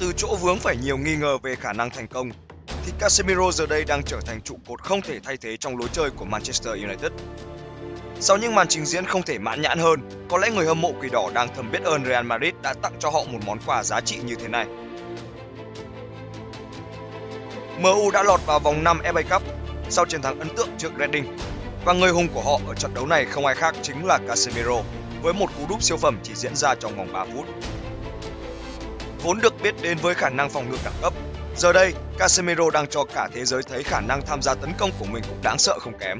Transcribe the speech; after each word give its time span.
từ 0.00 0.12
chỗ 0.16 0.36
vướng 0.36 0.58
phải 0.58 0.76
nhiều 0.76 0.98
nghi 0.98 1.16
ngờ 1.16 1.38
về 1.38 1.56
khả 1.56 1.72
năng 1.72 1.90
thành 1.90 2.06
công, 2.06 2.30
thì 2.84 2.92
Casemiro 2.98 3.52
giờ 3.52 3.66
đây 3.66 3.84
đang 3.84 4.02
trở 4.02 4.20
thành 4.26 4.40
trụ 4.40 4.58
cột 4.68 4.82
không 4.82 5.02
thể 5.02 5.20
thay 5.20 5.36
thế 5.36 5.56
trong 5.56 5.78
lối 5.78 5.88
chơi 5.92 6.10
của 6.10 6.24
Manchester 6.24 6.74
United. 6.74 7.12
Sau 8.20 8.36
những 8.36 8.54
màn 8.54 8.68
trình 8.68 8.86
diễn 8.86 9.04
không 9.04 9.22
thể 9.22 9.38
mãn 9.38 9.62
nhãn 9.62 9.78
hơn, 9.78 10.00
có 10.28 10.38
lẽ 10.38 10.50
người 10.50 10.66
hâm 10.66 10.80
mộ 10.80 10.92
quỷ 11.00 11.08
đỏ 11.12 11.30
đang 11.34 11.48
thầm 11.56 11.70
biết 11.70 11.82
ơn 11.84 12.04
Real 12.04 12.26
Madrid 12.26 12.54
đã 12.62 12.74
tặng 12.74 12.92
cho 12.98 13.10
họ 13.10 13.24
một 13.24 13.38
món 13.46 13.58
quà 13.66 13.82
giá 13.82 14.00
trị 14.00 14.18
như 14.24 14.34
thế 14.34 14.48
này. 14.48 14.66
MU 17.80 18.10
đã 18.10 18.22
lọt 18.22 18.40
vào 18.46 18.58
vòng 18.58 18.84
5 18.84 19.00
FA 19.04 19.22
Cup 19.30 19.42
sau 19.88 20.06
chiến 20.06 20.22
thắng 20.22 20.38
ấn 20.38 20.48
tượng 20.56 20.68
trước 20.78 20.92
Reading 20.98 21.36
và 21.84 21.92
người 21.92 22.10
hùng 22.10 22.28
của 22.34 22.42
họ 22.42 22.60
ở 22.68 22.74
trận 22.74 22.94
đấu 22.94 23.06
này 23.06 23.24
không 23.24 23.46
ai 23.46 23.54
khác 23.54 23.74
chính 23.82 24.06
là 24.06 24.18
Casemiro 24.28 24.82
với 25.22 25.32
một 25.32 25.50
cú 25.58 25.66
đúp 25.68 25.82
siêu 25.82 25.96
phẩm 25.96 26.18
chỉ 26.22 26.34
diễn 26.34 26.56
ra 26.56 26.74
trong 26.74 26.96
vòng 26.96 27.12
3 27.12 27.24
phút. 27.34 27.46
Vốn 29.22 29.40
được 29.40 29.62
biết 29.62 29.74
đến 29.82 29.98
với 29.98 30.14
khả 30.14 30.28
năng 30.28 30.50
phòng 30.50 30.70
ngự 30.70 30.76
đẳng 30.84 30.94
cấp, 31.02 31.12
giờ 31.56 31.72
đây 31.72 31.94
Casemiro 32.18 32.70
đang 32.70 32.86
cho 32.86 33.04
cả 33.04 33.28
thế 33.34 33.44
giới 33.44 33.62
thấy 33.62 33.82
khả 33.82 34.00
năng 34.00 34.22
tham 34.26 34.42
gia 34.42 34.54
tấn 34.54 34.72
công 34.78 34.90
của 34.98 35.04
mình 35.04 35.22
cũng 35.28 35.38
đáng 35.42 35.58
sợ 35.58 35.78
không 35.80 35.98
kém. 35.98 36.18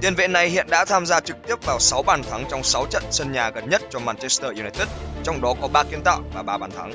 Tiền 0.00 0.14
vệ 0.14 0.28
này 0.28 0.48
hiện 0.48 0.66
đã 0.70 0.84
tham 0.84 1.06
gia 1.06 1.20
trực 1.20 1.36
tiếp 1.46 1.54
vào 1.66 1.78
6 1.80 2.02
bàn 2.02 2.22
thắng 2.22 2.44
trong 2.50 2.62
6 2.62 2.86
trận 2.90 3.02
sân 3.10 3.32
nhà 3.32 3.50
gần 3.50 3.70
nhất 3.70 3.82
cho 3.90 3.98
Manchester 3.98 4.50
United, 4.50 4.88
trong 5.22 5.40
đó 5.40 5.54
có 5.62 5.68
3 5.68 5.82
kiến 5.82 6.02
tạo 6.04 6.20
và 6.34 6.42
3 6.42 6.58
bàn 6.58 6.70
thắng. 6.70 6.92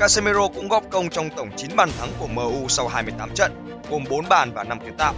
Casemiro 0.00 0.48
cũng 0.54 0.68
góp 0.68 0.84
công 0.90 1.10
trong 1.10 1.30
tổng 1.30 1.50
9 1.56 1.76
bàn 1.76 1.90
thắng 1.98 2.08
của 2.18 2.26
MU 2.26 2.68
sau 2.68 2.88
28 2.88 3.30
trận, 3.34 3.80
gồm 3.90 4.04
4 4.10 4.28
bàn 4.28 4.52
và 4.54 4.64
5 4.64 4.80
kiến 4.80 4.96
tạo. 4.98 5.14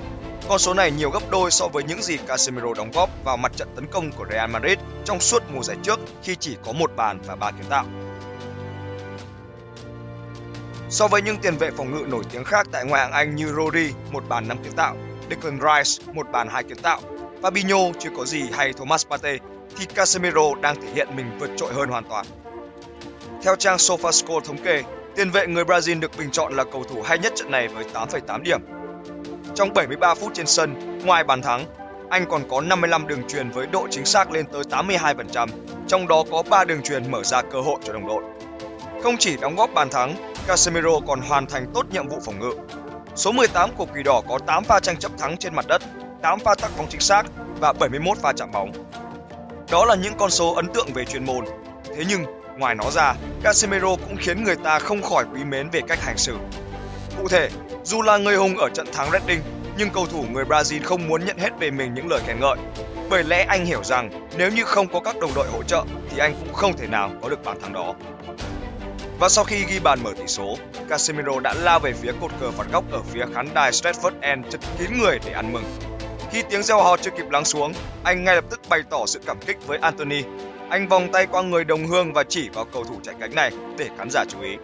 Con 0.48 0.58
số 0.58 0.74
này 0.74 0.90
nhiều 0.90 1.10
gấp 1.10 1.30
đôi 1.30 1.50
so 1.50 1.68
với 1.68 1.84
những 1.84 2.02
gì 2.02 2.16
Casemiro 2.16 2.74
đóng 2.76 2.90
góp 2.94 3.10
vào 3.24 3.36
mặt 3.36 3.52
trận 3.56 3.68
tấn 3.74 3.86
công 3.86 4.12
của 4.12 4.26
Real 4.30 4.50
Madrid 4.50 4.78
trong 5.04 5.20
suốt 5.20 5.42
mùa 5.54 5.62
giải 5.62 5.76
trước 5.82 6.00
khi 6.22 6.36
chỉ 6.40 6.56
có 6.64 6.72
một 6.72 6.96
bàn 6.96 7.18
và 7.26 7.36
ba 7.36 7.50
kiến 7.50 7.66
tạo. 7.68 7.84
So 10.88 11.08
với 11.08 11.22
những 11.22 11.36
tiền 11.36 11.56
vệ 11.56 11.70
phòng 11.70 11.94
ngự 11.94 12.04
nổi 12.06 12.24
tiếng 12.32 12.44
khác 12.44 12.66
tại 12.72 12.84
ngoại 12.84 13.02
hạng 13.02 13.12
Anh 13.12 13.36
như 13.36 13.52
Rodri, 13.52 13.92
một 14.12 14.28
bàn 14.28 14.48
5 14.48 14.58
kiến 14.62 14.72
tạo, 14.72 14.96
Declan 15.30 15.58
Rice, 15.60 16.12
một 16.12 16.26
bàn 16.32 16.48
2 16.48 16.64
kiến 16.64 16.78
tạo, 16.78 17.00
Fabinho 17.42 17.92
chưa 17.98 18.10
có 18.16 18.24
gì 18.24 18.42
hay 18.52 18.72
Thomas 18.72 19.06
Partey, 19.06 19.38
thì 19.78 19.86
Casemiro 19.94 20.54
đang 20.60 20.82
thể 20.82 20.88
hiện 20.94 21.16
mình 21.16 21.38
vượt 21.38 21.50
trội 21.56 21.74
hơn 21.74 21.88
hoàn 21.88 22.04
toàn. 22.04 22.26
Theo 23.42 23.56
trang 23.56 23.76
SofaScore 23.76 24.40
thống 24.40 24.58
kê, 24.64 24.82
tiền 25.16 25.30
vệ 25.30 25.46
người 25.46 25.64
Brazil 25.64 26.00
được 26.00 26.18
bình 26.18 26.30
chọn 26.30 26.52
là 26.52 26.64
cầu 26.64 26.84
thủ 26.84 27.02
hay 27.02 27.18
nhất 27.18 27.32
trận 27.36 27.50
này 27.50 27.68
với 27.68 27.84
8,8 27.94 28.42
điểm. 28.42 28.75
Trong 29.56 29.74
73 29.74 30.14
phút 30.14 30.34
trên 30.34 30.46
sân, 30.46 30.98
ngoài 31.04 31.24
bàn 31.24 31.42
thắng, 31.42 31.64
anh 32.10 32.26
còn 32.28 32.48
có 32.48 32.60
55 32.60 33.06
đường 33.06 33.28
truyền 33.28 33.50
với 33.50 33.66
độ 33.66 33.86
chính 33.90 34.04
xác 34.04 34.30
lên 34.30 34.46
tới 34.52 34.62
82%, 34.70 35.48
trong 35.88 36.08
đó 36.08 36.24
có 36.30 36.42
3 36.50 36.64
đường 36.64 36.82
truyền 36.82 37.10
mở 37.10 37.22
ra 37.24 37.42
cơ 37.42 37.60
hội 37.60 37.76
cho 37.84 37.92
đồng 37.92 38.06
đội. 38.06 38.22
Không 39.02 39.16
chỉ 39.18 39.36
đóng 39.36 39.56
góp 39.56 39.70
bàn 39.74 39.90
thắng, 39.90 40.32
Casemiro 40.46 41.00
còn 41.06 41.20
hoàn 41.20 41.46
thành 41.46 41.66
tốt 41.74 41.86
nhiệm 41.90 42.08
vụ 42.08 42.16
phòng 42.24 42.40
ngự. 42.40 42.52
Số 43.14 43.32
18 43.32 43.70
của 43.76 43.86
Quỷ 43.94 44.02
Đỏ 44.02 44.22
có 44.28 44.38
8 44.46 44.64
pha 44.64 44.80
tranh 44.80 44.96
chấp 44.96 45.12
thắng 45.18 45.36
trên 45.36 45.54
mặt 45.54 45.66
đất, 45.68 45.82
8 46.22 46.38
pha 46.38 46.54
tắc 46.54 46.70
bóng 46.76 46.86
chính 46.88 47.00
xác 47.00 47.26
và 47.60 47.72
71 47.72 48.18
pha 48.18 48.32
chạm 48.32 48.52
bóng. 48.52 48.72
Đó 49.70 49.84
là 49.84 49.94
những 49.94 50.14
con 50.18 50.30
số 50.30 50.54
ấn 50.54 50.66
tượng 50.74 50.88
về 50.94 51.04
chuyên 51.04 51.24
môn. 51.24 51.44
Thế 51.96 52.04
nhưng, 52.08 52.24
ngoài 52.58 52.74
nó 52.74 52.90
ra, 52.90 53.14
Casemiro 53.42 53.88
cũng 53.88 54.16
khiến 54.20 54.44
người 54.44 54.56
ta 54.56 54.78
không 54.78 55.02
khỏi 55.02 55.24
quý 55.34 55.44
mến 55.44 55.70
về 55.70 55.80
cách 55.88 56.02
hành 56.02 56.18
xử. 56.18 56.36
Cụ 57.18 57.28
thể, 57.28 57.48
dù 57.84 58.02
là 58.02 58.16
người 58.16 58.36
hùng 58.36 58.56
ở 58.56 58.68
trận 58.68 58.86
thắng 58.92 59.10
Reading, 59.10 59.40
nhưng 59.78 59.90
cầu 59.90 60.06
thủ 60.06 60.24
người 60.30 60.44
Brazil 60.44 60.82
không 60.84 61.08
muốn 61.08 61.24
nhận 61.24 61.38
hết 61.38 61.50
về 61.60 61.70
mình 61.70 61.94
những 61.94 62.08
lời 62.08 62.20
khen 62.26 62.40
ngợi. 62.40 62.56
Bởi 63.10 63.24
lẽ 63.24 63.44
anh 63.48 63.66
hiểu 63.66 63.84
rằng 63.84 64.28
nếu 64.36 64.50
như 64.50 64.64
không 64.64 64.86
có 64.88 65.00
các 65.00 65.18
đồng 65.20 65.34
đội 65.34 65.46
hỗ 65.48 65.62
trợ 65.62 65.84
thì 66.10 66.18
anh 66.18 66.34
cũng 66.40 66.54
không 66.54 66.76
thể 66.76 66.86
nào 66.86 67.10
có 67.22 67.28
được 67.28 67.44
bàn 67.44 67.60
thắng 67.60 67.72
đó. 67.72 67.94
Và 69.18 69.28
sau 69.28 69.44
khi 69.44 69.64
ghi 69.64 69.78
bàn 69.78 69.98
mở 70.02 70.12
tỷ 70.16 70.26
số, 70.26 70.56
Casemiro 70.88 71.40
đã 71.40 71.54
lao 71.54 71.78
về 71.78 71.92
phía 71.92 72.12
cột 72.20 72.30
cờ 72.40 72.50
phạt 72.50 72.66
góc 72.72 72.84
ở 72.92 73.02
phía 73.02 73.24
khán 73.34 73.48
đài 73.54 73.70
Stratford 73.70 74.12
End 74.20 74.46
chật 74.50 74.60
kín 74.78 74.90
người 74.98 75.18
để 75.26 75.32
ăn 75.32 75.52
mừng. 75.52 75.64
Khi 76.32 76.42
tiếng 76.50 76.62
reo 76.62 76.82
hò 76.82 76.96
chưa 76.96 77.10
kịp 77.10 77.30
lắng 77.30 77.44
xuống, 77.44 77.72
anh 78.04 78.24
ngay 78.24 78.34
lập 78.34 78.44
tức 78.50 78.60
bày 78.68 78.80
tỏ 78.90 79.06
sự 79.06 79.20
cảm 79.26 79.36
kích 79.46 79.56
với 79.66 79.78
Anthony. 79.78 80.22
Anh 80.70 80.88
vòng 80.88 81.12
tay 81.12 81.26
qua 81.26 81.42
người 81.42 81.64
đồng 81.64 81.86
hương 81.86 82.12
và 82.12 82.24
chỉ 82.28 82.48
vào 82.48 82.64
cầu 82.64 82.84
thủ 82.84 82.94
chạy 83.02 83.14
cánh 83.20 83.34
này 83.34 83.50
để 83.78 83.88
khán 83.98 84.08
giả 84.10 84.24
chú 84.28 84.40
ý. 84.40 84.56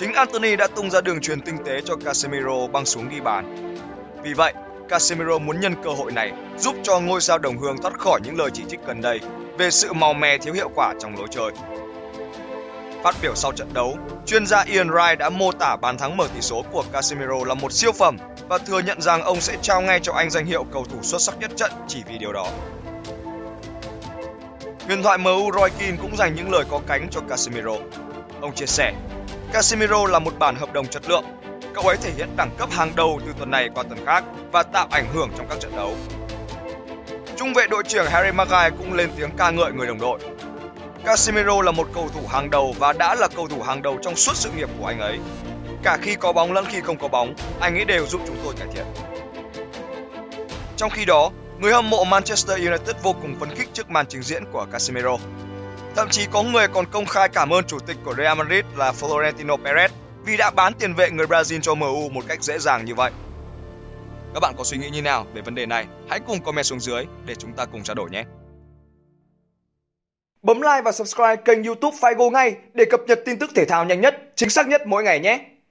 Chính 0.00 0.12
Anthony 0.12 0.56
đã 0.56 0.66
tung 0.66 0.90
ra 0.90 1.00
đường 1.00 1.20
truyền 1.20 1.40
tinh 1.40 1.56
tế 1.64 1.80
cho 1.84 1.96
Casemiro 1.96 2.66
băng 2.72 2.86
xuống 2.86 3.08
ghi 3.08 3.20
bàn. 3.20 3.74
Vì 4.22 4.34
vậy, 4.34 4.54
Casemiro 4.88 5.38
muốn 5.38 5.60
nhân 5.60 5.74
cơ 5.84 5.90
hội 5.90 6.12
này 6.12 6.32
giúp 6.58 6.74
cho 6.82 7.00
ngôi 7.00 7.20
sao 7.20 7.38
đồng 7.38 7.58
hương 7.58 7.78
thoát 7.78 7.98
khỏi 7.98 8.20
những 8.24 8.38
lời 8.38 8.50
chỉ 8.54 8.62
trích 8.68 8.80
gần 8.86 9.00
đây 9.00 9.20
về 9.58 9.70
sự 9.70 9.92
màu 9.92 10.14
mè 10.14 10.38
thiếu 10.38 10.54
hiệu 10.54 10.70
quả 10.74 10.94
trong 11.00 11.16
lối 11.16 11.26
chơi. 11.30 11.50
Phát 13.04 13.16
biểu 13.22 13.34
sau 13.34 13.52
trận 13.52 13.68
đấu, 13.74 13.96
chuyên 14.26 14.46
gia 14.46 14.62
Ian 14.62 14.88
Wright 14.88 15.16
đã 15.16 15.30
mô 15.30 15.52
tả 15.52 15.76
bàn 15.76 15.98
thắng 15.98 16.16
mở 16.16 16.28
tỷ 16.34 16.40
số 16.40 16.64
của 16.72 16.84
Casemiro 16.92 17.44
là 17.46 17.54
một 17.54 17.72
siêu 17.72 17.92
phẩm 17.92 18.16
và 18.48 18.58
thừa 18.58 18.80
nhận 18.80 19.00
rằng 19.00 19.22
ông 19.22 19.40
sẽ 19.40 19.56
trao 19.62 19.80
ngay 19.80 20.00
cho 20.02 20.12
anh 20.12 20.30
danh 20.30 20.46
hiệu 20.46 20.64
cầu 20.72 20.84
thủ 20.84 20.98
xuất 21.02 21.20
sắc 21.20 21.38
nhất 21.38 21.50
trận 21.56 21.70
chỉ 21.88 22.02
vì 22.08 22.18
điều 22.18 22.32
đó. 22.32 22.46
Huyền 24.86 25.02
thoại 25.02 25.18
MU 25.18 25.50
Roy 25.52 25.68
Keane 25.78 25.96
cũng 26.02 26.16
dành 26.16 26.34
những 26.34 26.50
lời 26.50 26.64
có 26.70 26.80
cánh 26.86 27.08
cho 27.10 27.20
Casemiro. 27.28 27.76
Ông 28.40 28.54
chia 28.54 28.66
sẻ, 28.66 28.92
Casemiro 29.52 30.06
là 30.06 30.18
một 30.18 30.38
bản 30.38 30.56
hợp 30.56 30.72
đồng 30.72 30.86
chất 30.86 31.08
lượng. 31.08 31.24
Cậu 31.74 31.84
ấy 31.84 31.96
thể 31.96 32.10
hiện 32.16 32.28
đẳng 32.36 32.50
cấp 32.58 32.68
hàng 32.72 32.92
đầu 32.96 33.20
từ 33.26 33.32
tuần 33.38 33.50
này 33.50 33.68
qua 33.74 33.82
tuần 33.82 34.06
khác 34.06 34.24
và 34.52 34.62
tạo 34.62 34.88
ảnh 34.90 35.06
hưởng 35.14 35.30
trong 35.36 35.46
các 35.48 35.60
trận 35.60 35.76
đấu. 35.76 35.94
Trung 37.36 37.54
vệ 37.54 37.66
đội 37.66 37.82
trưởng 37.88 38.06
Harry 38.06 38.32
Maguire 38.32 38.70
cũng 38.78 38.92
lên 38.92 39.10
tiếng 39.16 39.30
ca 39.36 39.50
ngợi 39.50 39.72
người 39.72 39.86
đồng 39.86 40.00
đội. 40.00 40.18
Casemiro 41.04 41.62
là 41.62 41.72
một 41.72 41.88
cầu 41.94 42.08
thủ 42.14 42.20
hàng 42.28 42.50
đầu 42.50 42.74
và 42.78 42.92
đã 42.92 43.14
là 43.14 43.28
cầu 43.36 43.48
thủ 43.48 43.62
hàng 43.62 43.82
đầu 43.82 43.98
trong 44.02 44.16
suốt 44.16 44.36
sự 44.36 44.50
nghiệp 44.56 44.68
của 44.80 44.86
anh 44.86 45.00
ấy. 45.00 45.18
Cả 45.82 45.98
khi 46.02 46.14
có 46.14 46.32
bóng 46.32 46.52
lẫn 46.52 46.64
khi 46.68 46.80
không 46.80 46.98
có 46.98 47.08
bóng, 47.08 47.34
anh 47.60 47.74
ấy 47.74 47.84
đều 47.84 48.06
giúp 48.06 48.20
chúng 48.26 48.36
tôi 48.44 48.54
cải 48.58 48.68
thiện. 48.74 48.84
Trong 50.76 50.90
khi 50.90 51.04
đó, 51.04 51.30
người 51.58 51.72
hâm 51.72 51.90
mộ 51.90 52.04
Manchester 52.04 52.58
United 52.58 52.96
vô 53.02 53.12
cùng 53.12 53.36
phấn 53.40 53.54
khích 53.54 53.68
trước 53.72 53.90
màn 53.90 54.06
trình 54.08 54.22
diễn 54.22 54.44
của 54.52 54.66
Casemiro. 54.72 55.16
Thậm 55.96 56.08
chí 56.10 56.26
có 56.32 56.42
người 56.42 56.68
còn 56.68 56.84
công 56.90 57.06
khai 57.06 57.28
cảm 57.28 57.52
ơn 57.52 57.64
chủ 57.64 57.78
tịch 57.78 57.96
của 58.04 58.14
Real 58.14 58.38
Madrid 58.38 58.64
là 58.76 58.92
Florentino 58.92 59.56
Perez 59.62 59.88
vì 60.24 60.36
đã 60.36 60.50
bán 60.50 60.72
tiền 60.78 60.94
vệ 60.94 61.10
người 61.10 61.26
Brazil 61.26 61.60
cho 61.60 61.74
MU 61.74 62.08
một 62.08 62.24
cách 62.28 62.42
dễ 62.42 62.58
dàng 62.58 62.84
như 62.84 62.94
vậy. 62.94 63.12
Các 64.34 64.40
bạn 64.40 64.54
có 64.58 64.64
suy 64.64 64.78
nghĩ 64.78 64.90
như 64.90 65.02
nào 65.02 65.26
về 65.34 65.42
vấn 65.42 65.54
đề 65.54 65.66
này? 65.66 65.86
Hãy 66.08 66.20
cùng 66.26 66.40
comment 66.40 66.66
xuống 66.66 66.80
dưới 66.80 67.06
để 67.26 67.34
chúng 67.34 67.52
ta 67.52 67.64
cùng 67.64 67.82
trao 67.82 67.94
đổi 67.94 68.10
nhé. 68.10 68.24
Bấm 70.42 70.60
like 70.60 70.82
và 70.84 70.92
subscribe 70.92 71.36
kênh 71.36 71.64
YouTube 71.64 71.96
Figo 72.00 72.30
ngay 72.30 72.56
để 72.74 72.84
cập 72.90 73.00
nhật 73.06 73.20
tin 73.24 73.38
tức 73.38 73.50
thể 73.54 73.64
thao 73.64 73.84
nhanh 73.84 74.00
nhất, 74.00 74.32
chính 74.34 74.50
xác 74.50 74.68
nhất 74.68 74.86
mỗi 74.86 75.02
ngày 75.02 75.20
nhé. 75.20 75.49